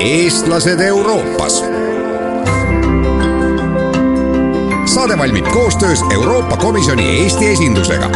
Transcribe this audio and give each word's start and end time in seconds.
eestlased 0.00 0.80
Euroopas. 0.80 1.64
saade 4.84 5.18
valmib 5.18 5.46
koostöös 5.52 6.04
Euroopa 6.14 6.56
Komisjoni 6.56 7.22
Eesti 7.22 7.52
esindusega 7.52 8.10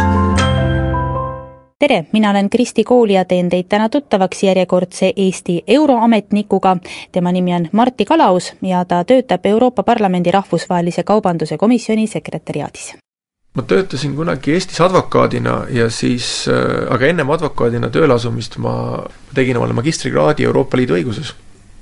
tere, 1.79 2.07
mina 2.13 2.31
olen 2.31 2.51
Kristi 2.51 2.85
Kool 2.85 3.09
ja 3.09 3.25
teen 3.25 3.49
teid 3.49 3.65
täna 3.69 3.89
tuttavaks 3.89 4.43
järjekordse 4.43 5.13
Eesti 5.17 5.63
euroametnikuga. 5.67 6.77
tema 7.13 7.33
nimi 7.33 7.55
on 7.55 7.69
Martti 7.73 8.05
Kalaus 8.05 8.53
ja 8.63 8.85
ta 8.85 9.05
töötab 9.05 9.47
Euroopa 9.47 9.83
Parlamendi 9.83 10.31
rahvusvahelise 10.31 11.03
kaubanduse 11.03 11.59
komisjoni 11.59 12.07
sekretäriaadis 12.07 12.95
ma 13.57 13.65
töötasin 13.67 14.15
kunagi 14.17 14.53
Eestis 14.55 14.81
advokaadina 14.85 15.65
ja 15.75 15.89
siis, 15.91 16.47
äh, 16.49 16.87
aga 16.95 17.09
ennem 17.09 17.31
advokaadina 17.31 17.91
tööle 17.91 18.15
asumist 18.15 18.59
ma 18.63 18.75
tegin 19.35 19.59
omale 19.59 19.77
magistrikraadi 19.79 20.47
Euroopa 20.49 20.77
Liidu 20.77 20.99
õiguses. 20.99 21.35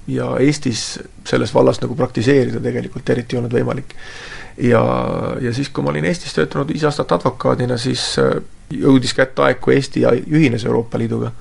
ja 0.06 0.37
Eestis 0.39 1.01
selles 1.27 1.51
vallas 1.55 1.80
nagu 1.83 1.97
praktiseerida 1.98 2.61
tegelikult 2.62 3.11
eriti 3.11 3.37
ei 3.37 3.41
olnud 3.41 3.52
võimalik. 3.52 3.97
ja, 4.56 4.83
ja 5.41 5.52
siis, 5.52 5.69
kui 5.69 5.84
ma 5.84 5.91
olin 5.91 6.05
Eestis 6.05 6.34
töötanud 6.34 6.70
viis 6.73 6.84
aastat 6.84 7.12
advokaadina, 7.12 7.78
siis 7.78 8.14
äh, 8.23 8.39
jõudis 8.70 9.14
kätte 9.14 9.42
aeg, 9.42 9.61
kui 9.61 9.75
Eesti 9.75 10.06
ühines 10.30 10.64
Euroopa 10.64 10.98
Liiduga. 10.98 11.33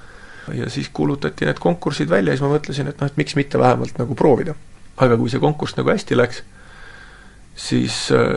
ja 0.54 0.70
siis 0.70 0.90
kuulutati 0.94 1.46
need 1.46 1.60
konkursid 1.60 2.10
välja 2.10 2.34
ja 2.34 2.38
siis 2.38 2.48
ma 2.48 2.54
mõtlesin, 2.58 2.90
et 2.90 3.00
noh, 3.02 3.08
et 3.08 3.18
miks 3.18 3.36
mitte 3.36 3.60
vähemalt 3.60 3.98
nagu 3.98 4.16
proovida. 4.16 4.56
aga 4.98 5.18
kui 5.18 5.30
see 5.30 5.40
konkurss 5.40 5.78
nagu 5.78 5.90
hästi 5.90 6.18
läks, 6.18 6.44
siis, 7.56 8.12
äh, 8.12 8.34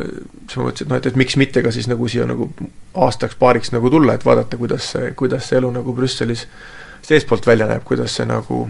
siis 0.47 0.57
ma 0.57 0.69
mõtlesin, 0.69 0.87
et 0.87 0.91
noh, 0.91 1.01
et, 1.01 1.07
et 1.11 1.17
miks 1.19 1.37
mitte 1.41 1.63
ka 1.63 1.73
siis 1.75 1.89
nagu 1.91 2.09
siia 2.09 2.27
nagu 2.29 2.51
aastaks-paariks 2.95 3.73
nagu 3.75 3.91
tulla, 3.91 4.15
et 4.15 4.27
vaadata, 4.27 4.59
kuidas 4.61 4.93
see, 4.95 5.13
kuidas 5.19 5.49
see 5.51 5.59
elu 5.59 5.71
nagu 5.75 5.95
Brüsselis 5.95 6.47
seestpoolt 7.07 7.47
välja 7.47 7.67
näeb, 7.71 7.85
kuidas 7.89 8.15
see 8.19 8.29
nagu 8.29 8.67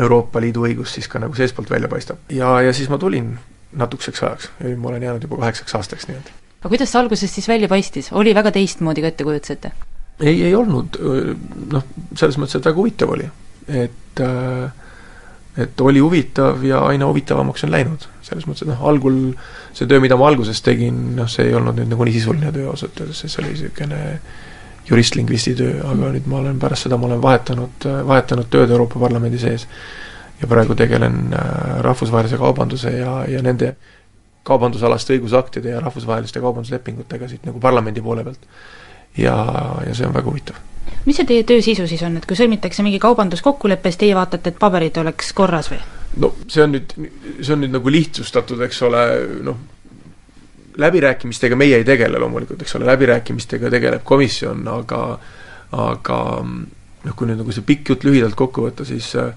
Euroopa 0.00 0.40
Liidu 0.40 0.64
õigus 0.68 0.94
siis 0.96 1.08
ka 1.08 1.20
nagu 1.20 1.36
seestpoolt 1.36 1.70
välja 1.70 1.88
paistab. 1.88 2.20
ja, 2.32 2.60
ja 2.62 2.72
siis 2.76 2.88
ma 2.92 2.98
tulin 2.98 3.32
natukeseks 3.72 4.22
ajaks 4.22 4.50
ja 4.60 4.68
nüüd 4.68 4.80
ma 4.82 4.92
olen 4.92 5.08
jäänud 5.08 5.26
juba 5.28 5.40
kaheksaks 5.44 5.74
aastaks 5.78 6.08
nii-öelda 6.08 6.38
aga 6.60 6.72
kuidas 6.74 6.92
see 6.92 7.00
alguses 7.00 7.34
siis 7.34 7.48
välja 7.48 7.68
paistis, 7.68 8.10
oli 8.12 8.34
väga 8.36 8.52
teistmoodi, 8.52 9.00
kui 9.00 9.08
ette 9.08 9.24
kujutasite? 9.24 9.72
ei, 10.20 10.42
ei 10.44 10.54
olnud, 10.54 10.98
noh, 11.72 11.86
selles 12.12 12.36
mõttes, 12.36 12.58
et 12.58 12.68
väga 12.68 12.76
huvitav 12.76 13.14
oli, 13.14 13.28
et 13.68 14.20
et 15.58 15.80
oli 15.80 15.98
huvitav 15.98 16.62
ja 16.64 16.84
aina 16.86 17.08
huvitavamaks 17.10 17.64
on 17.66 17.72
läinud, 17.74 18.06
selles 18.22 18.46
mõttes, 18.46 18.62
et 18.64 18.70
noh, 18.70 18.84
algul 18.86 19.18
see 19.74 19.88
töö, 19.90 20.00
mida 20.02 20.18
ma 20.18 20.28
alguses 20.30 20.62
tegin, 20.62 21.00
noh, 21.16 21.28
see 21.30 21.48
ei 21.48 21.56
olnud 21.58 21.78
nüüd 21.78 21.90
nagu 21.90 22.06
nii 22.06 22.14
sisuline 22.14 22.52
töö 22.54 22.68
ausalt 22.70 23.00
öeldes, 23.02 23.24
see 23.26 23.42
oli 23.42 23.54
niisugune 23.54 24.00
jurist-lingvisti 24.90 25.54
töö, 25.58 25.80
aga 25.86 26.12
nüüd 26.14 26.28
ma 26.30 26.40
olen 26.40 26.58
pärast 26.62 26.86
seda, 26.86 26.98
ma 26.98 27.10
olen 27.10 27.22
vahetanud, 27.22 27.86
vahetanud 28.06 28.50
tööd 28.50 28.70
Euroopa 28.70 29.02
Parlamendi 29.02 29.38
sees. 29.42 29.66
Ja 30.40 30.48
praegu 30.48 30.72
tegelen 30.72 31.34
rahvusvahelise 31.84 32.38
kaubanduse 32.40 32.94
ja, 32.94 33.18
ja 33.28 33.42
nende 33.44 33.74
kaubandusalaste 34.48 35.12
õigusaktide 35.18 35.74
ja 35.74 35.82
rahvusvaheliste 35.84 36.40
kaubanduslepingutega 36.40 37.28
siit 37.28 37.44
nagu 37.44 37.60
parlamendi 37.60 38.00
poole 38.00 38.24
pealt. 38.24 38.46
Ja, 39.18 39.36
ja 39.86 39.94
see 39.94 40.06
on 40.06 40.14
väga 40.14 40.30
huvitav. 40.30 40.60
mis 41.06 41.16
see 41.16 41.26
teie 41.26 41.46
töö 41.48 41.62
sisu 41.64 41.86
siis 41.90 42.02
on, 42.06 42.16
et 42.20 42.28
kui 42.28 42.38
sõlmitakse 42.38 42.84
mingi 42.86 43.00
kaubanduskokkulepe, 43.02 43.90
siis 43.90 44.04
teie 44.04 44.14
vaatate, 44.18 44.52
et 44.52 44.60
paberid 44.60 45.00
oleks 45.02 45.32
korras 45.36 45.70
või? 45.72 45.80
no 46.22 46.34
see 46.48 46.64
on 46.64 46.74
nüüd, 46.76 46.96
see 47.40 47.54
on 47.54 47.64
nüüd 47.64 47.76
nagu 47.76 47.92
lihtsustatud, 47.92 48.60
eks 48.66 48.82
ole, 48.88 49.04
noh, 49.46 49.60
läbirääkimistega 50.80 51.56
meie 51.58 51.80
ei 51.80 51.86
tegele 51.86 52.18
loomulikult, 52.18 52.62
eks 52.62 52.76
ole, 52.78 52.88
läbirääkimistega 52.90 53.70
tegeleb 53.70 54.04
komisjon, 54.06 54.66
aga 54.70 55.04
aga 55.70 56.18
noh, 56.42 57.14
kui 57.14 57.28
nüüd 57.28 57.40
nagu 57.40 57.54
see 57.54 57.66
pikk 57.66 57.92
jutt 57.92 58.04
lühidalt 58.06 58.36
kokku 58.38 58.66
võtta, 58.66 58.86
siis 58.88 59.12
äh, 59.18 59.30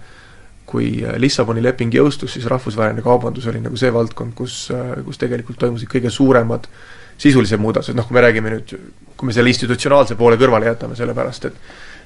kui 0.70 1.04
äh, 1.04 1.18
Lissaboni 1.22 1.64
leping 1.64 1.94
jõustus, 1.94 2.36
siis 2.36 2.48
rahvusvaheline 2.50 3.04
kaubandus 3.06 3.48
oli 3.52 3.62
nagu 3.64 3.78
see 3.80 3.94
valdkond, 3.94 4.34
kus, 4.38 4.66
äh, 4.74 4.96
kus 5.06 5.22
tegelikult 5.22 5.62
toimusid 5.62 5.92
kõige 5.92 6.12
suuremad 6.14 6.68
sisulised 7.18 7.62
muudatused, 7.62 7.96
noh 7.98 8.08
kui 8.08 8.18
me 8.18 8.24
räägime 8.26 8.54
nüüd, 8.54 8.76
kui 9.18 9.30
me 9.30 9.36
selle 9.36 9.52
institutsionaalse 9.54 10.18
poole 10.20 10.38
kõrvale 10.42 10.70
jätame, 10.72 10.98
sellepärast 11.00 11.50
et 11.50 11.58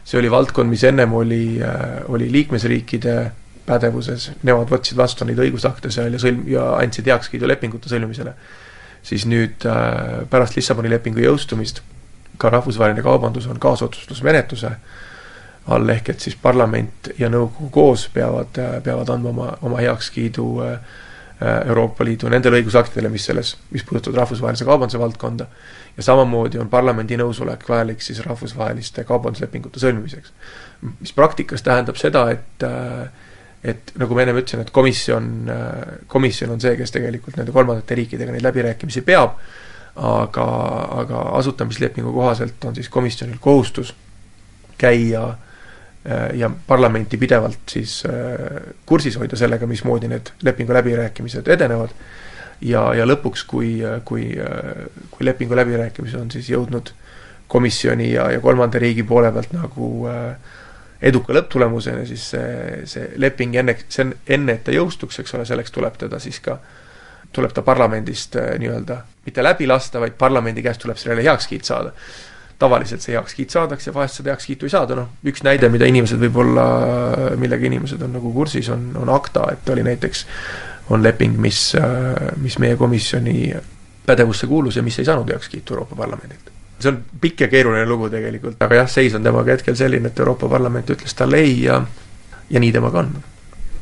see 0.07 0.19
oli 0.19 0.31
valdkond, 0.31 0.69
mis 0.71 0.85
ennem 0.87 1.13
oli, 1.17 1.57
äh, 1.63 1.99
oli 2.07 2.29
liikmesriikide 2.31 3.17
pädevuses, 3.67 4.31
nemad 4.47 4.69
võtsid 4.71 4.95
vastu 4.97 5.25
neid 5.27 5.39
õigusakte 5.43 5.91
seal 5.91 6.15
ja 6.15 6.21
sõlm- 6.23 6.45
ja 6.47 6.69
andsid 6.77 7.09
heakskiidu 7.11 7.47
lepingute 7.47 7.89
sõlmimisele, 7.91 8.33
siis 9.03 9.25
nüüd 9.27 9.65
pärast 10.29 10.55
Lissaboni 10.55 10.89
lepingu 10.89 11.19
jõustumist 11.19 11.81
ka 12.37 12.49
rahvusvaheline 12.53 13.03
kaubandus 13.03 13.47
on 13.51 13.59
kaasotsustusmenetluse 13.59 14.67
äh, 14.67 15.03
all, 15.67 15.89
ehk 15.91 16.13
et 16.13 16.23
siis 16.23 16.37
parlament 16.39 17.11
ja 17.19 17.29
nõukogu 17.31 17.69
koos 17.73 18.07
peavad, 18.13 18.55
peavad 18.83 19.11
andma 19.13 19.33
oma, 19.33 19.49
oma 19.67 19.81
heakskiidu 19.83 20.47
äh, 20.63 20.95
Euroopa 21.41 22.05
Liidu 22.05 22.29
nendele 22.33 22.57
õigusaktidele, 22.61 23.11
mis 23.13 23.27
selles, 23.29 23.51
mis 23.69 23.83
puudutavad 23.85 24.23
rahvusvahelise 24.23 24.65
kaubanduse 24.65 24.99
valdkonda, 24.99 25.45
ja 25.97 26.05
samamoodi 26.05 26.57
on 26.61 26.69
parlamendi 26.69 27.17
nõusolek 27.19 27.67
vajalik 27.69 28.01
siis 28.01 28.23
rahvusvaheliste 28.25 29.05
kaubanduslepingute 29.05 29.81
sõlmimiseks. 29.81 30.33
mis 30.99 31.13
praktikas 31.13 31.61
tähendab 31.61 31.97
seda, 31.97 32.29
et 32.31 32.65
äh, 32.65 33.07
et 33.63 33.91
nagu 33.97 34.15
ma 34.15 34.21
ennem 34.21 34.37
ütlesin, 34.37 34.61
et 34.61 34.71
komisjon, 34.71 35.29
äh, 35.49 35.95
komisjon 36.07 36.51
on 36.53 36.61
see, 36.61 36.75
kes 36.77 36.93
tegelikult 36.93 37.37
nende 37.37 37.51
kolmandate 37.51 37.95
riikidega 37.95 38.31
neid 38.31 38.45
läbirääkimisi 38.45 39.01
peab, 39.01 39.37
aga, 39.95 40.45
aga 41.01 41.23
asutamislepingu 41.39 42.13
kohaselt 42.13 42.65
on 42.65 42.75
siis 42.77 42.89
komisjonil 42.89 43.37
kohustus 43.41 43.95
käia 44.77 45.23
äh, 45.25 45.35
Äh, 45.37 45.46
ja 46.33 46.49
parlamenti 46.67 47.17
pidevalt 47.17 47.59
siis 47.69 48.03
äh, 48.05 48.61
kursis 48.85 49.17
hoida 49.19 49.35
sellega, 49.35 49.67
mismoodi 49.67 50.07
need 50.07 50.31
lepingu 50.43 50.73
läbirääkimised 50.73 51.47
edenevad. 51.47 51.89
ja, 52.61 52.93
ja 52.95 53.05
lõpuks, 53.05 53.43
kui, 53.47 53.81
kui, 54.05 54.31
kui 55.11 55.25
lepingu 55.25 55.55
läbirääkimised 55.55 56.19
on 56.19 56.31
siis 56.31 56.49
jõudnud 56.49 56.93
komisjoni 57.47 58.13
ja, 58.13 58.31
ja 58.31 58.39
kolmanda 58.39 58.79
riigi 58.79 59.03
poole 59.03 59.31
pealt 59.31 59.51
nagu 59.53 60.07
äh, 60.09 60.55
eduka 61.01 61.35
lõpptulemuseni, 61.35 62.07
siis 62.07 62.29
see, 62.33 62.79
see 62.89 63.11
leping 63.21 63.55
enne, 63.55 63.75
see 63.89 64.07
on 64.07 64.15
enne, 64.37 64.57
et 64.57 64.63
ta 64.65 64.73
jõustuks, 64.73 65.19
eks 65.21 65.35
ole, 65.37 65.45
selleks 65.45 65.75
tuleb 65.75 65.99
teda 65.99 66.19
siis 66.23 66.39
ka, 66.41 66.57
tuleb 67.35 67.53
ta 67.53 67.61
parlamendist 67.61 68.39
nii-öelda 68.63 69.01
mitte 69.27 69.43
läbi 69.43 69.67
lasta, 69.67 69.99
vaid 69.99 70.15
parlamendi 70.17 70.63
käest 70.65 70.81
tuleb 70.81 70.97
sellele 70.97 71.27
heakskiit 71.27 71.67
saada 71.67 71.93
tavaliselt 72.59 73.03
see 73.03 73.13
heakskiit 73.13 73.53
saadakse, 73.53 73.93
vahest 73.93 74.19
seda 74.19 74.33
heakskiitu 74.33 74.65
ei 74.65 74.73
saada, 74.73 74.95
noh, 74.97 75.11
üks 75.27 75.43
näide, 75.45 75.69
mida 75.69 75.85
inimesed 75.89 76.19
võib-olla, 76.21 76.65
millega 77.37 77.69
inimesed 77.69 78.01
on 78.01 78.15
nagu 78.17 78.33
kursis, 78.33 78.69
on, 78.73 78.89
on 78.97 79.11
ACTA, 79.13 79.45
et 79.53 79.69
oli 79.73 79.85
näiteks, 79.85 80.25
on 80.95 81.03
leping, 81.03 81.37
mis, 81.41 81.61
mis 82.41 82.57
meie 82.63 82.77
komisjoni 82.79 83.53
pädevusse 84.07 84.47
kuulus 84.47 84.79
ja 84.79 84.83
mis 84.83 84.97
ei 84.99 85.05
saanud 85.05 85.29
heakskiitu 85.29 85.75
Euroopa 85.75 85.95
Parlamendilt. 85.95 86.53
see 86.79 86.91
on 86.91 86.99
pikk 87.21 87.41
ja 87.41 87.47
keeruline 87.47 87.85
lugu 87.89 88.09
tegelikult, 88.09 88.61
aga 88.61 88.83
jah, 88.83 88.89
seis 88.89 89.15
on 89.17 89.23
temaga 89.23 89.51
hetkel 89.51 89.75
selline, 89.75 90.07
et 90.07 90.19
Euroopa 90.19 90.49
Parlament 90.49 90.89
ütles 90.89 91.15
talle 91.17 91.41
ei 91.41 91.63
ja 91.63 91.81
ja 92.49 92.59
nii 92.59 92.71
temaga 92.71 92.99
on 92.99 93.15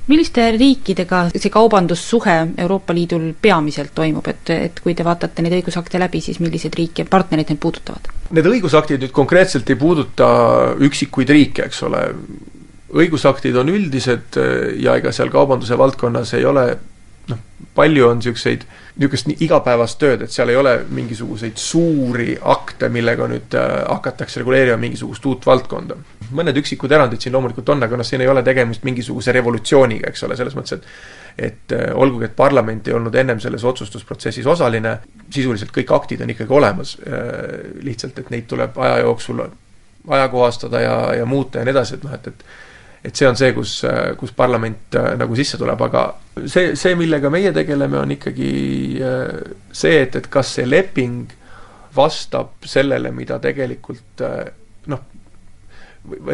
milliste 0.07 0.47
riikidega 0.57 1.25
see 1.33 1.51
kaubandussuhe 1.53 2.35
Euroopa 2.61 2.93
Liidul 2.93 3.31
peamiselt 3.41 3.93
toimub, 3.97 4.27
et, 4.29 4.51
et 4.53 4.81
kui 4.83 4.95
te 4.97 5.05
vaatate 5.05 5.45
neid 5.45 5.57
õigusakte 5.59 6.01
läbi, 6.01 6.21
siis 6.21 6.39
milliseid 6.43 6.77
riike, 6.77 7.07
partnereid 7.09 7.53
need 7.53 7.61
puudutavad? 7.61 8.11
Need 8.35 8.49
õigusaktid 8.51 9.01
nüüd 9.05 9.15
konkreetselt 9.15 9.69
ei 9.69 9.79
puuduta 9.79 10.27
üksikuid 10.85 11.33
riike, 11.33 11.69
eks 11.69 11.83
ole, 11.87 12.03
õigusaktid 12.95 13.57
on 13.59 13.71
üldised 13.73 14.39
ja 14.81 14.97
ega 14.99 15.13
seal 15.15 15.33
kaubanduse 15.33 15.77
valdkonnas 15.77 16.33
ei 16.37 16.45
ole 16.45 16.67
noh, 17.31 17.41
palju 17.77 18.09
on 18.09 18.21
niisuguseid, 18.21 18.65
niisugust 18.95 19.27
igapäevast 19.43 19.99
tööd, 19.99 20.23
et 20.23 20.31
seal 20.31 20.49
ei 20.51 20.55
ole 20.55 20.77
mingisuguseid 20.95 21.57
suuri 21.59 22.37
akte, 22.53 22.87
millega 22.89 23.27
nüüd 23.27 23.57
äh, 23.59 23.73
hakatakse 23.89 24.39
reguleerima 24.39 24.77
mingisugust 24.79 25.25
uut 25.25 25.45
valdkonda. 25.45 25.97
mõned 26.35 26.57
üksikud 26.57 26.91
erandid 26.91 27.21
siin 27.21 27.35
loomulikult 27.35 27.69
on, 27.69 27.83
aga 27.83 27.97
noh, 27.97 28.07
siin 28.07 28.23
ei 28.23 28.27
ole 28.27 28.43
tegemist 28.43 28.83
mingisuguse 28.83 29.31
revolutsiooniga, 29.35 30.09
eks 30.09 30.23
ole, 30.23 30.37
selles 30.39 30.55
mõttes, 30.55 30.79
et 30.79 30.87
et 31.35 31.71
äh, 31.75 31.89
olgugi, 31.93 32.29
et 32.29 32.35
parlament 32.35 32.87
ei 32.87 32.93
olnud 32.95 33.15
ennem 33.19 33.39
selles 33.43 33.63
otsustusprotsessis 33.67 34.45
osaline, 34.47 34.93
sisuliselt 35.29 35.73
kõik 35.75 35.91
aktid 35.91 36.21
on 36.23 36.31
ikkagi 36.31 36.53
olemas, 36.53 36.95
äh, 37.03 37.73
lihtsalt 37.83 38.19
et 38.19 38.29
neid 38.31 38.47
tuleb 38.47 38.77
aja 38.79 39.01
jooksul 39.03 39.43
ajakohastada 40.07 40.79
ja, 40.79 40.95
ja 41.19 41.25
muuta 41.25 41.59
ja 41.59 41.67
nii 41.67 41.75
edasi, 41.75 41.97
et 41.97 42.07
noh, 42.07 42.13
et, 42.15 42.27
et 42.31 42.45
et 43.05 43.15
see 43.15 43.27
on 43.29 43.37
see, 43.37 43.53
kus, 43.53 43.77
kus 44.17 44.33
parlament 44.35 44.97
äh, 44.97 45.13
nagu 45.19 45.37
sisse 45.37 45.59
tuleb, 45.61 45.81
aga 45.87 46.07
see, 46.43 46.73
see, 46.79 46.95
millega 46.97 47.29
meie 47.33 47.51
tegeleme, 47.55 47.99
on 48.01 48.13
ikkagi 48.15 48.51
äh, 49.05 49.55
see, 49.71 49.99
et, 50.01 50.15
et 50.19 50.29
kas 50.31 50.55
see 50.57 50.65
leping 50.67 51.25
vastab 51.95 52.65
sellele, 52.67 53.11
mida 53.15 53.39
tegelikult 53.43 54.23
äh, 54.25 54.45
noh, 54.91 55.03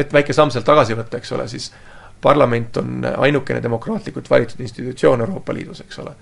et 0.00 0.12
väike 0.12 0.34
samm 0.36 0.52
sealt 0.52 0.66
tagasi 0.68 0.96
võtta, 0.98 1.20
eks 1.20 1.34
ole, 1.36 1.48
siis 1.50 1.70
parlament 2.22 2.76
on 2.78 3.02
ainukene 3.16 3.62
demokraatlikult 3.62 4.30
valitud 4.30 4.60
institutsioon 4.62 5.24
Euroopa 5.24 5.54
Liidus, 5.54 5.82
eks 5.82 5.98
ole. 6.02 6.14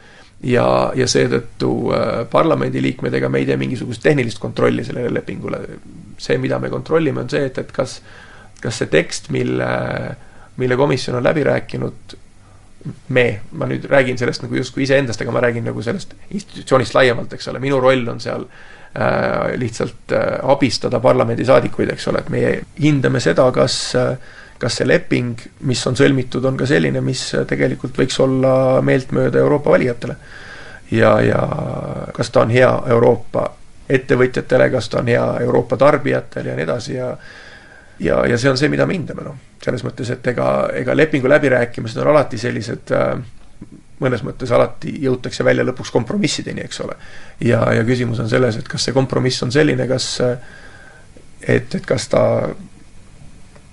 ja, 0.48 0.66
ja 0.96 1.06
seetõttu 1.08 1.72
äh, 1.92 2.08
parlamendiliikmed, 2.32 3.14
ega 3.14 3.28
me 3.28 3.42
ei 3.42 3.48
tee 3.48 3.58
mingisugust 3.60 4.02
tehnilist 4.02 4.40
kontrolli 4.40 4.84
sellele 4.84 5.12
lepingule. 5.14 5.60
see, 6.20 6.38
mida 6.38 6.58
me 6.58 6.68
kontrollime, 6.68 7.20
on 7.20 7.30
see, 7.32 7.46
et, 7.48 7.58
et 7.58 7.72
kas, 7.72 8.00
kas 8.60 8.82
see 8.82 8.90
tekst, 8.92 9.30
mille, 9.32 9.68
mille 10.60 10.76
komisjon 10.76 11.18
on 11.18 11.24
läbi 11.24 11.44
rääkinud, 11.46 12.16
me, 13.12 13.24
ma 13.52 13.68
nüüd 13.68 13.84
räägin 13.90 14.18
sellest 14.20 14.44
nagu 14.44 14.56
justkui 14.56 14.86
iseendast, 14.86 15.20
aga 15.20 15.32
ma 15.34 15.44
räägin 15.44 15.66
nagu 15.68 15.82
sellest 15.84 16.14
institutsioonist 16.30 16.96
laiemalt, 16.96 17.32
eks 17.36 17.50
ole, 17.52 17.60
minu 17.60 17.80
roll 17.80 18.08
on 18.08 18.20
seal 18.22 18.46
äh, 18.46 19.56
lihtsalt 19.60 20.14
äh, 20.16 20.38
abistada 20.52 21.00
parlamendisaadikuid, 21.00 21.92
eks 21.92 22.08
ole, 22.12 22.24
et 22.24 22.30
meie 22.32 22.54
hindame 22.80 23.20
seda, 23.20 23.50
kas 23.56 23.80
äh, 23.98 24.14
kas 24.60 24.76
see 24.76 24.88
leping, 24.88 25.38
mis 25.68 25.80
on 25.88 25.96
sõlmitud, 25.96 26.44
on 26.44 26.58
ka 26.60 26.66
selline, 26.68 27.00
mis 27.04 27.22
tegelikult 27.48 27.96
võiks 27.96 28.18
olla 28.20 28.52
meeltmööda 28.84 29.40
Euroopa 29.40 29.72
valijatele. 29.72 30.16
ja, 30.90 31.14
ja 31.24 31.40
kas 32.12 32.30
ta 32.30 32.42
on 32.44 32.50
hea 32.52 32.70
Euroopa 32.92 33.46
ettevõtjatele, 33.88 34.68
kas 34.70 34.88
ta 34.88 35.00
on 35.00 35.08
hea 35.08 35.24
Euroopa 35.46 35.76
tarbijatele 35.80 36.52
ja 36.52 36.56
nii 36.58 36.66
edasi 36.66 36.94
ja 36.94 37.14
ja, 38.00 38.22
ja 38.26 38.38
see 38.38 38.50
on 38.50 38.58
see, 38.60 38.70
mida 38.72 38.86
me 38.88 38.96
hindame, 38.96 39.26
noh. 39.26 39.36
selles 39.62 39.84
mõttes, 39.86 40.10
et 40.14 40.32
ega, 40.32 40.48
ega 40.80 40.96
lepingu 40.96 41.28
läbirääkimised 41.30 42.00
on 42.02 42.12
alati 42.14 42.40
sellised 42.40 42.94
äh, 42.96 43.14
mõnes 44.00 44.24
mõttes 44.24 44.50
alati 44.56 44.94
jõutakse 45.04 45.44
välja 45.44 45.64
lõpuks 45.68 45.92
kompromissideni, 45.92 46.64
eks 46.64 46.80
ole. 46.86 46.96
ja, 47.44 47.62
ja 47.76 47.84
küsimus 47.84 48.22
on 48.22 48.30
selles, 48.32 48.56
et 48.56 48.68
kas 48.68 48.88
see 48.88 48.96
kompromiss 48.96 49.44
on 49.44 49.52
selline, 49.52 49.86
kas 49.90 50.14
et, 50.24 51.74
et 51.76 51.86
kas 51.86 52.08
ta 52.08 52.22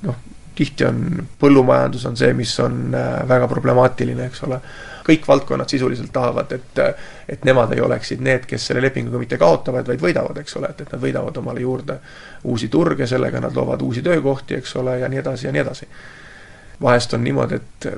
noh, 0.03 0.19
tihti 0.57 0.88
on 0.88 1.27
põllumajandus 1.39 2.06
on 2.09 2.18
see, 2.19 2.33
mis 2.38 2.53
on 2.63 2.88
äh, 2.95 3.21
väga 3.30 3.47
problemaatiline, 3.51 4.27
eks 4.31 4.44
ole. 4.47 4.59
Kõik 5.07 5.27
valdkonnad 5.27 5.69
sisuliselt 5.71 6.12
tahavad, 6.13 6.51
et, 6.51 6.81
et 7.30 7.45
nemad 7.48 7.71
ei 7.74 7.81
oleksid 7.83 8.21
need, 8.24 8.45
kes 8.50 8.68
selle 8.69 8.83
lepinguga 8.83 9.21
mitte 9.21 9.39
kaotavad, 9.39 9.88
vaid 9.88 10.04
võidavad, 10.04 10.42
eks 10.42 10.59
ole, 10.59 10.71
et, 10.74 10.83
et 10.83 10.94
nad 10.94 11.01
võidavad 11.01 11.39
omale 11.42 11.63
juurde 11.63 11.98
uusi 12.51 12.68
turge, 12.74 13.07
sellega 13.07 13.42
nad 13.44 13.56
loovad 13.56 13.81
uusi 13.88 14.04
töökohti, 14.06 14.59
eks 14.59 14.75
ole, 14.81 15.00
ja 15.00 15.09
nii 15.12 15.24
edasi 15.24 15.48
ja 15.48 15.56
nii 15.56 15.63
edasi. 15.63 15.89
vahest 16.81 17.13
on 17.13 17.24
niimoodi, 17.24 17.56
et 17.56 17.89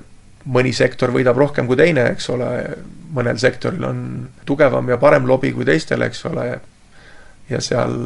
mõni 0.45 0.71
sektor 0.73 1.11
võidab 1.11 1.37
rohkem 1.37 1.67
kui 1.67 1.77
teine, 1.77 2.05
eks 2.13 2.29
ole, 2.29 2.49
mõnel 3.13 3.37
sektoril 3.41 3.83
on 3.83 4.03
tugevam 4.45 4.89
ja 4.89 4.97
parem 4.97 5.27
lobi 5.27 5.51
kui 5.51 5.65
teistel, 5.65 6.01
eks 6.05 6.25
ole, 6.29 6.45
ja 7.49 7.61
seal 7.61 7.97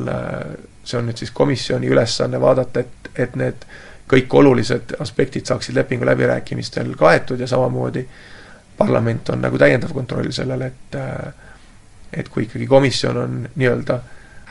see 0.83 0.99
on 0.99 1.07
nüüd 1.07 1.19
siis 1.19 1.31
komisjoni 1.31 1.91
ülesanne 1.91 2.39
vaadata, 2.41 2.83
et, 2.83 3.11
et 3.15 3.35
need 3.39 3.65
kõik 4.09 4.35
olulised 4.35 4.95
aspektid 4.99 5.47
saaksid 5.47 5.75
lepingu 5.77 6.05
läbirääkimistel 6.05 6.93
kaetud 6.99 7.39
ja 7.39 7.47
samamoodi 7.47 8.03
parlament 8.77 9.29
on 9.29 9.41
nagu 9.43 9.59
täiendav 9.59 9.93
kontroll 9.93 10.31
sellele, 10.35 10.71
et 10.71 10.99
et 12.13 12.29
kui 12.29 12.43
ikkagi 12.45 12.67
komisjon 12.69 13.17
on 13.17 13.37
nii-öelda 13.55 13.97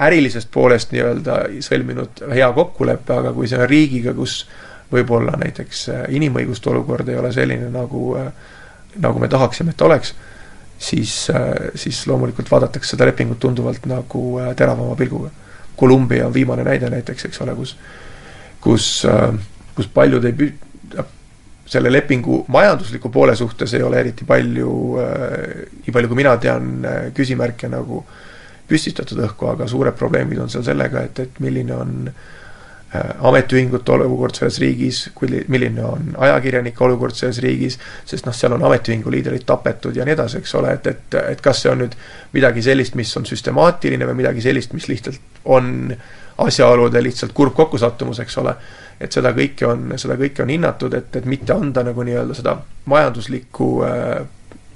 ärilisest 0.02 0.48
poolest 0.50 0.90
nii-öelda 0.92 1.36
sõlminud 1.62 2.24
hea 2.34 2.48
kokkuleppe, 2.52 3.14
aga 3.14 3.32
kui 3.36 3.46
see 3.46 3.60
on 3.60 3.68
riigiga, 3.70 4.14
kus 4.16 4.40
võib-olla 4.92 5.36
näiteks 5.38 5.84
inimõiguste 6.10 6.72
olukord 6.72 7.08
ei 7.08 7.20
ole 7.20 7.30
selline, 7.32 7.70
nagu 7.70 8.16
nagu 9.02 9.22
me 9.22 9.28
tahaksime, 9.30 9.72
et 9.72 9.82
oleks, 9.86 10.10
siis, 10.78 11.14
siis 11.74 12.02
loomulikult 12.10 12.50
vaadatakse 12.50 12.96
seda 12.96 13.06
lepingut 13.08 13.38
tunduvalt 13.40 13.86
nagu 13.88 14.24
teravama 14.56 14.96
pilguga. 14.98 15.30
Kolumbia 15.76 16.26
on 16.26 16.34
viimane 16.34 16.64
näide 16.66 16.90
näiteks, 16.92 17.24
eks 17.30 17.40
ole, 17.40 17.54
kus 17.56 17.76
kus, 18.62 19.06
kus 19.74 19.88
paljud 19.94 20.24
ei 20.24 20.34
pü-, 20.38 21.04
selle 21.72 21.92
lepingu 21.92 22.42
majandusliku 22.52 23.08
poole 23.12 23.36
suhtes 23.38 23.72
ei 23.74 23.82
ole 23.82 24.00
eriti 24.02 24.26
palju, 24.28 24.72
nii 25.78 25.94
palju 25.94 26.10
kui 26.10 26.18
mina 26.18 26.36
tean, 26.42 26.84
küsimärke 27.16 27.70
nagu 27.72 28.02
püstitatud 28.68 29.20
õhku, 29.26 29.48
aga 29.52 29.68
suured 29.68 29.96
probleemid 29.96 30.40
on 30.42 30.52
seal 30.52 30.64
sellega, 30.66 31.06
et, 31.08 31.22
et 31.24 31.40
milline 31.44 31.76
on 31.76 31.96
ametiühingute 33.00 33.92
olukord 33.92 34.36
selles 34.36 34.58
riigis, 34.60 34.98
milline 35.48 35.84
on 35.84 36.10
ajakirjanike 36.26 36.84
olukord 36.84 37.16
selles 37.16 37.38
riigis, 37.40 37.78
sest 38.08 38.26
noh, 38.28 38.34
seal 38.36 38.52
on 38.52 38.64
ametiühingu 38.68 39.12
liidreid 39.12 39.46
tapetud 39.48 39.96
ja 39.96 40.04
nii 40.04 40.12
edasi, 40.12 40.42
eks 40.42 40.54
ole, 40.60 40.74
et, 40.76 40.90
et, 40.92 41.16
et 41.32 41.40
kas 41.40 41.62
see 41.64 41.72
on 41.72 41.80
nüüd 41.84 41.96
midagi 42.36 42.64
sellist, 42.68 42.98
mis 43.00 43.12
on 43.16 43.24
süstemaatiline 43.28 44.08
või 44.10 44.20
midagi 44.20 44.44
sellist, 44.44 44.76
mis 44.76 44.90
lihtsalt 44.92 45.40
on 45.44 45.88
asjaolude 46.42 47.02
lihtsalt 47.02 47.32
kurb 47.36 47.56
kokkusattumus, 47.56 48.20
eks 48.20 48.38
ole. 48.42 48.54
Et 49.00 49.12
seda 49.12 49.32
kõike 49.34 49.66
on, 49.66 49.88
seda 49.98 50.14
kõike 50.20 50.44
on 50.44 50.52
hinnatud, 50.52 50.94
et, 50.94 51.16
et 51.16 51.24
mitte 51.26 51.56
anda 51.56 51.82
nagu 51.86 52.04
nii-öelda 52.06 52.36
seda 52.38 52.58
majanduslikku 52.92 53.70
äh, 53.88 54.12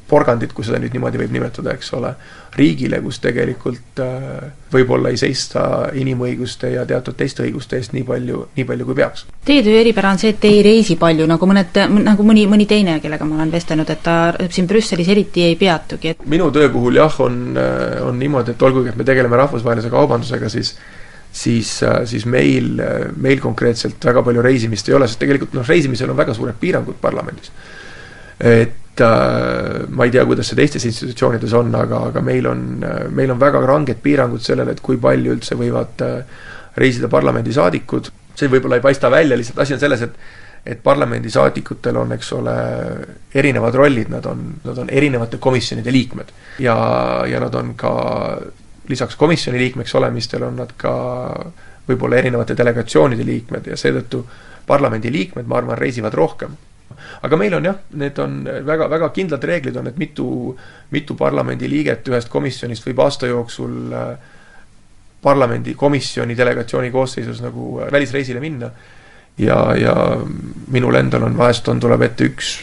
porgandit, 0.08 0.52
kui 0.54 0.64
seda 0.66 0.78
nüüd 0.82 0.94
niimoodi 0.94 1.18
võib 1.20 1.32
nimetada, 1.34 1.74
eks 1.74 1.92
ole, 1.96 2.12
riigile, 2.56 3.00
kus 3.04 3.18
tegelikult 3.24 4.00
äh, 4.02 4.46
võib-olla 4.72 5.10
ei 5.12 5.20
seista 5.20 5.62
inimõiguste 5.98 6.70
ja 6.72 6.84
teatud 6.88 7.16
teiste 7.18 7.44
õiguste 7.44 7.80
eest 7.80 7.94
nii 7.96 8.04
palju, 8.06 8.42
nii 8.56 8.66
palju 8.68 8.88
kui 8.88 8.98
peaks. 8.98 9.26
Teie 9.46 9.64
töö 9.66 9.80
eripära 9.80 10.12
on 10.14 10.20
see, 10.22 10.32
et 10.34 10.40
te 10.42 10.50
ei 10.50 10.62
reisi 10.66 10.98
palju, 11.00 11.26
nagu 11.30 11.48
mõned, 11.50 11.80
nagu 12.06 12.26
mõni, 12.26 12.46
mõni 12.50 12.68
teine, 12.70 12.98
kellega 13.02 13.28
ma 13.28 13.40
olen 13.40 13.54
vestelnud, 13.54 13.90
et 13.92 14.04
ta 14.04 14.18
siin 14.50 14.68
Brüsselis 14.70 15.10
eriti 15.12 15.44
ei 15.46 15.58
peatugi, 15.60 16.14
et 16.14 16.28
minu 16.30 16.48
töö 16.54 16.70
puhul 16.72 17.00
jah, 17.02 17.18
on, 17.26 17.42
on 18.06 18.22
niimoodi, 18.22 18.54
et 18.54 18.68
olgugi, 18.68 18.94
et 18.94 19.00
me 19.00 19.08
tegeleme 19.08 19.42
rahvusvahelise 19.42 19.92
kaubandusega, 19.92 20.52
siis 20.52 20.76
siis, 21.36 21.80
siis 22.04 22.24
meil, 22.26 22.80
meil 23.20 23.40
konkreetselt 23.42 24.04
väga 24.04 24.22
palju 24.24 24.44
reisimist 24.44 24.88
ei 24.88 24.96
ole, 24.96 25.08
sest 25.08 25.20
tegelikult 25.20 25.56
noh, 25.56 25.66
reisimisel 25.68 26.12
on 26.12 26.18
väga 26.18 26.34
suured 26.36 26.56
piirangud 26.60 26.96
parlamendis. 27.02 27.52
et 28.40 29.00
äh, 29.00 29.55
ma 29.88 30.06
ei 30.06 30.14
tea, 30.14 30.24
kuidas 30.28 30.50
see 30.50 30.58
teistes 30.58 30.84
institutsioonides 30.88 31.54
on, 31.58 31.74
aga, 31.74 32.06
aga 32.10 32.22
meil 32.24 32.48
on, 32.50 32.66
meil 33.14 33.32
on 33.34 33.40
väga 33.40 33.62
ranged 33.66 34.02
piirangud 34.02 34.42
sellele, 34.44 34.76
et 34.76 34.82
kui 34.84 35.00
palju 35.02 35.36
üldse 35.36 35.58
võivad 35.58 36.04
äh, 36.06 36.42
reisida 36.76 37.10
parlamendisaadikud, 37.12 38.10
see 38.36 38.50
võib-olla 38.52 38.80
ei 38.80 38.84
paista 38.84 39.10
välja, 39.12 39.38
lihtsalt 39.38 39.64
asi 39.64 39.76
on 39.76 39.82
selles, 39.82 40.04
et 40.08 40.44
et 40.66 40.80
parlamendisaadikutel 40.82 41.94
on, 41.94 42.10
eks 42.16 42.32
ole, 42.34 42.52
erinevad 43.38 43.76
rollid, 43.78 44.08
nad 44.10 44.24
on, 44.26 44.40
nad 44.64 44.78
on 44.82 44.88
erinevate 44.90 45.38
komisjonide 45.38 45.92
liikmed. 45.94 46.32
ja, 46.58 46.74
ja 47.30 47.38
nad 47.40 47.54
on 47.54 47.74
ka 47.78 47.92
lisaks 48.88 49.16
komisjoni 49.16 49.58
liikmeks 49.58 49.94
olemistel 49.94 50.42
on 50.42 50.56
nad 50.56 50.72
ka 50.78 50.92
võib-olla 51.88 52.18
erinevate 52.18 52.56
delegatsioonide 52.58 53.26
liikmed 53.26 53.70
ja 53.70 53.78
seetõttu 53.78 54.24
parlamendi 54.66 55.12
liikmed, 55.12 55.46
ma 55.46 55.60
arvan, 55.60 55.78
reisivad 55.78 56.14
rohkem. 56.14 56.56
Aga 57.22 57.38
meil 57.40 57.54
on 57.58 57.68
jah, 57.68 57.78
need 58.00 58.18
on 58.22 58.38
väga, 58.44 58.88
väga 58.90 59.10
kindlad 59.16 59.44
reeglid 59.44 59.76
on, 59.80 59.90
et 59.90 59.98
mitu, 60.00 60.28
mitu 60.94 61.16
parlamendiliiget 61.18 62.08
ühest 62.12 62.30
komisjonist 62.32 62.86
võib 62.86 63.02
aasta 63.04 63.30
jooksul 63.30 63.96
äh, 63.96 64.34
parlamendi 65.22 65.74
komisjoni 65.74 66.36
delegatsiooni 66.38 66.92
koosseisus 66.94 67.42
nagu 67.44 67.80
äh, 67.80 67.92
välisreisile 67.92 68.40
minna. 68.40 68.70
ja, 69.38 69.58
ja 69.76 69.94
minul 70.72 70.94
endal 70.94 71.26
on 71.26 71.36
vahest 71.38 71.68
on, 71.68 71.80
tuleb 71.80 72.02
ette 72.06 72.30
üks, 72.30 72.54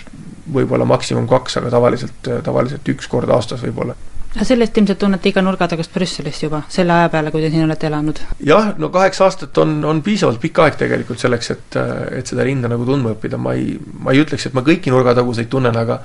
võib-olla 0.54 0.86
maksimum 0.86 1.28
kaks, 1.30 1.60
aga 1.62 1.70
tavaliselt, 1.70 2.34
tavaliselt 2.44 2.90
üks 2.96 3.08
kord 3.08 3.30
aastas 3.30 3.62
võib-olla 3.64 3.96
no 4.36 4.46
sellest 4.48 4.78
ilmselt 4.78 5.00
tunnete 5.00 5.30
iga 5.30 5.44
nurga 5.46 5.68
tagast 5.70 5.94
Brüsselist 5.94 6.46
juba, 6.46 6.64
selle 6.72 6.96
aja 6.96 7.10
peale, 7.14 7.32
kui 7.34 7.44
te 7.44 7.52
siin 7.54 7.66
olete 7.68 7.88
elanud? 7.90 8.22
jah, 8.46 8.72
no 8.82 8.90
kaheksa 8.94 9.28
aastat 9.28 9.58
on, 9.62 9.78
on 9.86 10.02
piisavalt 10.06 10.42
pikk 10.42 10.64
aeg 10.66 10.80
tegelikult 10.80 11.22
selleks, 11.22 11.52
et, 11.54 11.78
et 12.20 12.34
seda 12.34 12.46
linna 12.48 12.72
nagu 12.72 12.88
tundma 12.88 13.14
õppida, 13.14 13.38
ma 13.42 13.56
ei, 13.58 13.78
ma 13.78 14.14
ei 14.14 14.24
ütleks, 14.24 14.50
et 14.50 14.58
ma 14.58 14.66
kõiki 14.66 14.94
nurgataguseid 14.94 15.52
tunnen, 15.54 15.78
aga 15.78 16.00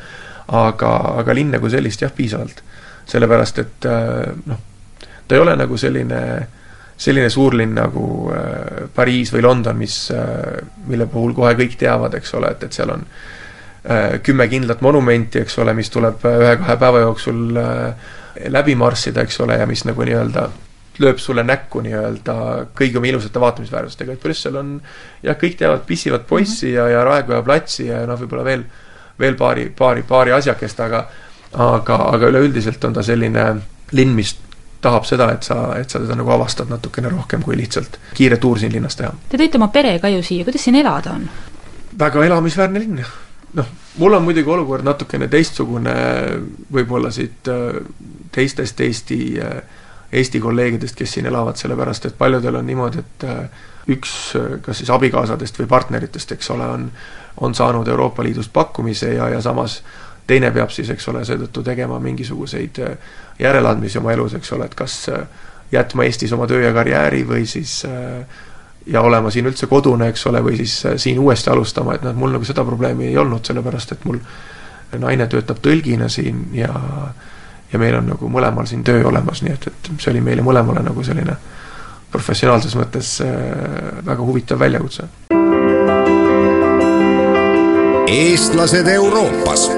aga, 0.58 0.92
aga 1.22 1.34
linna 1.36 1.60
kui 1.60 1.72
sellist 1.72 2.04
jah, 2.04 2.12
piisavalt. 2.14 2.62
sellepärast, 3.08 3.58
et 3.58 3.86
noh, 4.48 4.60
ta 5.28 5.36
ei 5.36 5.40
ole 5.40 5.54
nagu 5.56 5.76
selline, 5.80 6.20
selline 6.96 7.30
suurlinn 7.32 7.72
nagu 7.78 8.04
Pariis 8.94 9.32
või 9.32 9.44
London, 9.44 9.76
mis 9.80 9.96
mille 10.88 11.06
puhul 11.08 11.32
kohe 11.36 11.54
kõik 11.56 11.78
teavad, 11.80 12.16
eks 12.20 12.34
ole, 12.36 12.52
et, 12.52 12.66
et 12.68 12.76
seal 12.76 12.92
on 12.92 13.04
äh, 13.04 13.38
kümme 14.22 14.48
kindlat 14.50 14.80
monumenti, 14.84 15.42
eks 15.42 15.58
ole, 15.62 15.74
mis 15.74 15.90
tuleb 15.90 16.24
ühe-kahe 16.26 16.76
päeva 16.80 17.04
jooksul 17.04 17.60
äh, 17.60 18.08
läbi 18.50 18.74
marssida, 18.78 19.22
eks 19.22 19.40
ole, 19.44 19.58
ja 19.60 19.66
mis 19.70 19.84
nagu 19.88 20.04
nii-öelda 20.04 20.48
lööb 20.98 21.20
sulle 21.22 21.44
näkku 21.46 21.80
nii-öelda 21.84 22.34
kõigi 22.76 22.98
oma 22.98 23.06
ilusate 23.06 23.40
vaatamisväärtustega, 23.40 24.16
et 24.16 24.22
Brüssel 24.22 24.58
on 24.58 24.74
jah, 25.22 25.38
kõik 25.38 25.54
teavad 25.60 25.86
pissivat 25.86 26.26
poissi 26.26 26.72
ja, 26.72 26.88
ja 26.90 27.04
Raekoja 27.06 27.42
platsi 27.46 27.86
ja 27.86 28.02
noh, 28.06 28.18
võib-olla 28.18 28.44
veel, 28.44 28.64
veel 29.20 29.38
paari, 29.38 29.68
paari, 29.78 30.02
paari 30.08 30.34
asjakest, 30.34 30.82
aga 30.82 31.06
aga, 31.52 31.96
aga 32.12 32.28
üleüldiselt 32.28 32.84
on 32.84 32.98
ta 32.98 33.04
selline 33.06 33.46
linn, 33.96 34.16
mis 34.16 34.34
tahab 34.82 35.06
seda, 35.08 35.30
et 35.34 35.46
sa, 35.46 35.58
et 35.78 35.90
sa 35.90 36.00
teda 36.02 36.16
nagu 36.18 36.30
avastad 36.34 36.70
natukene 36.70 37.10
rohkem 37.10 37.42
kui 37.42 37.56
lihtsalt 37.58 37.98
kiire 38.14 38.38
tuur 38.42 38.60
siin 38.60 38.72
linnas 38.74 38.98
teha. 38.98 39.10
Te 39.30 39.40
tõite 39.40 39.58
oma 39.58 39.70
pere 39.74 39.96
ka 40.02 40.10
ju 40.12 40.22
siia, 40.22 40.46
kuidas 40.46 40.66
siin 40.66 40.78
elada 40.78 41.16
on? 41.18 41.28
väga 41.98 42.22
elamisväärne 42.28 42.78
linn, 42.84 43.00
noh, 43.54 43.66
mul 43.98 44.18
on 44.18 44.22
muidugi 44.26 44.50
olukord 44.50 44.84
natukene 44.84 45.28
teistsugune 45.28 45.94
võib-olla 46.72 47.10
siit 47.14 47.48
teistest 48.32 48.80
Eesti, 48.80 49.20
Eesti 50.12 50.40
kolleegidest, 50.40 50.96
kes 50.96 51.16
siin 51.16 51.26
elavad, 51.30 51.56
sellepärast 51.56 52.10
et 52.10 52.18
paljudel 52.18 52.60
on 52.60 52.66
niimoodi, 52.66 53.04
et 53.04 53.26
üks 53.88 54.12
kas 54.64 54.82
siis 54.82 54.90
abikaasadest 54.92 55.62
või 55.62 55.68
partneritest, 55.68 56.36
eks 56.36 56.50
ole, 56.52 56.68
on, 56.68 56.90
on 57.40 57.54
saanud 57.54 57.88
Euroopa 57.88 58.24
Liidust 58.24 58.52
pakkumise 58.52 59.14
ja, 59.14 59.28
ja 59.32 59.40
samas 59.44 59.80
teine 60.28 60.50
peab 60.52 60.72
siis, 60.74 60.90
eks 60.92 61.08
ole, 61.08 61.24
seetõttu 61.24 61.62
tegema 61.64 61.96
mingisuguseid 62.04 62.82
järeleandmisi 63.40 63.98
oma 63.98 64.12
elus, 64.12 64.36
eks 64.36 64.52
ole, 64.52 64.68
et 64.68 64.76
kas 64.76 65.00
jätma 65.72 66.04
Eestis 66.04 66.32
oma 66.36 66.46
töö 66.48 66.60
ja 66.66 66.72
karjääri 66.76 67.24
või 67.28 67.46
siis 67.48 67.80
ja 68.88 69.00
olema 69.04 69.30
siin 69.30 69.46
üldse 69.46 69.66
kodune, 69.68 70.08
eks 70.08 70.26
ole, 70.26 70.42
või 70.44 70.56
siis 70.56 70.80
siin 70.96 71.18
uuesti 71.20 71.50
alustama, 71.50 71.94
et 71.94 72.04
noh, 72.06 72.14
mul 72.16 72.32
nagu 72.36 72.46
seda 72.48 72.64
probleemi 72.64 73.10
ei 73.10 73.18
olnud, 73.20 73.44
sellepärast 73.46 73.92
et 73.92 74.06
mul 74.08 74.20
naine 74.98 75.26
töötab 75.28 75.60
tõlgina 75.64 76.08
siin 76.12 76.48
ja 76.56 76.72
ja 77.72 77.78
meil 77.78 77.98
on 77.98 78.06
nagu 78.08 78.28
mõlemal 78.32 78.64
siin 78.64 78.80
töö 78.84 79.02
olemas, 79.10 79.42
nii 79.44 79.52
et, 79.52 79.66
et 79.68 79.90
see 80.00 80.12
oli 80.14 80.22
meile 80.24 80.44
mõlemale 80.44 80.80
nagu 80.80 81.04
selline 81.04 81.36
professionaalses 82.12 82.72
mõttes 82.78 83.18
äh, 83.20 83.28
väga 84.06 84.24
huvitav 84.24 84.60
väljakutse. 84.60 85.08
eestlased 88.08 88.88
Euroopas. 88.88 89.68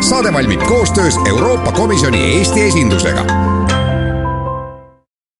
saade 0.00 0.32
valmib 0.32 0.62
koostöös 0.68 1.16
Euroopa 1.26 1.72
Komisjoni 1.72 2.20
Eesti 2.36 2.60
esindusega 2.68 3.55